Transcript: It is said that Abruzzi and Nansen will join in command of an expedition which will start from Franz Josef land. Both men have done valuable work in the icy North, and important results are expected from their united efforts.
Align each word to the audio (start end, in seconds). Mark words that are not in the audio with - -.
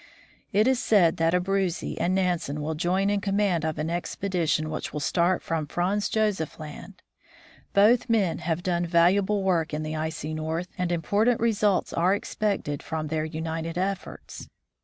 It 0.51 0.67
is 0.67 0.79
said 0.81 1.17
that 1.17 1.35
Abruzzi 1.35 1.95
and 2.01 2.15
Nansen 2.15 2.59
will 2.59 2.73
join 2.73 3.11
in 3.11 3.21
command 3.21 3.63
of 3.63 3.77
an 3.77 3.91
expedition 3.91 4.71
which 4.71 4.91
will 4.91 4.99
start 4.99 5.43
from 5.43 5.67
Franz 5.67 6.09
Josef 6.09 6.59
land. 6.59 7.03
Both 7.73 8.09
men 8.09 8.39
have 8.39 8.63
done 8.63 8.87
valuable 8.87 9.43
work 9.43 9.75
in 9.75 9.83
the 9.83 9.95
icy 9.95 10.33
North, 10.33 10.69
and 10.75 10.91
important 10.91 11.39
results 11.39 11.93
are 11.93 12.15
expected 12.15 12.81
from 12.81 13.09
their 13.09 13.25
united 13.25 13.77
efforts. 13.77 14.49